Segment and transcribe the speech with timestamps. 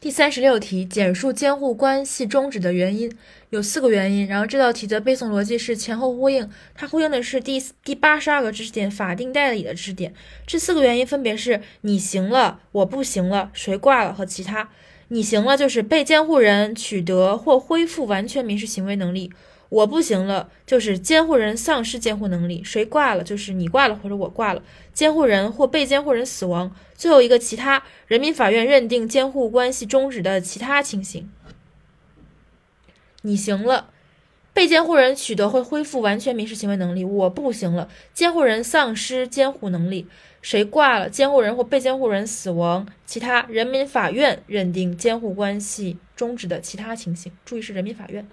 [0.00, 3.12] 第三十六题，简述监护关系终止的原因，
[3.50, 4.26] 有四个原因。
[4.26, 10.14] 然后这道题的背诵逻辑是前后呼应，它呼应的是第第八十二个知识点法定代理的知识点。
[10.46, 14.70] 这四个原因分别是：你行了，我不行了，谁挂了和其他。
[15.08, 19.30] 你行了就是被监护人取得或恢复完全民事行为能力。
[19.70, 24.62] 我不行了，就是监护人丧失监护能力；谁挂了，就是你挂了或者我挂了，
[24.92, 26.74] 监护人或被监护人死亡。
[26.94, 31.30] 最后一个，其他人民法院认定监护关系终止的其他情形。
[33.22, 33.90] 你行了，
[34.52, 40.06] 被监护人取得或恢复完全民事行为能力；我不行了，监护人丧失监护能力；
[40.42, 42.88] 谁挂了，监护人或被监护人死亡。
[43.06, 47.30] 其他人民法院认定监护关系终止的其他情形。
[47.44, 48.26] 注意是人民法院。